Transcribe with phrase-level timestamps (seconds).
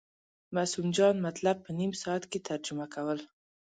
[0.55, 3.19] معصوم جان مطلب په نیم ساعت کې ترجمه کول.